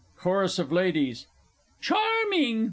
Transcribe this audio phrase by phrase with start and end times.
[0.21, 1.27] CHORUS OF LADIES.
[1.79, 2.59] Charming!